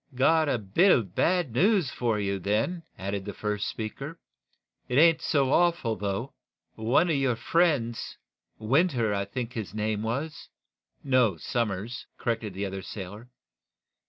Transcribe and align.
"Got 0.15 0.49
a 0.49 0.57
bit 0.57 0.91
of 0.91 1.13
bad 1.13 1.51
news 1.53 1.91
for 1.91 2.19
you, 2.19 2.39
then," 2.39 2.81
added 2.97 3.23
the 3.23 3.35
first 3.35 3.67
speaker. 3.67 4.17
"It 4.89 4.95
ain't 4.97 5.21
so 5.21 5.51
awful 5.53 5.95
bad, 5.95 6.01
though. 6.01 6.33
One 6.73 7.07
of 7.11 7.15
your 7.17 7.35
friends 7.35 8.17
Winter, 8.57 9.13
I 9.13 9.25
think 9.25 9.53
his 9.53 9.75
name 9.75 10.01
was" 10.01 10.49
"No; 11.03 11.37
Somers," 11.37 12.07
corrected 12.17 12.55
the 12.55 12.65
other 12.65 12.81
sailor. 12.81 13.29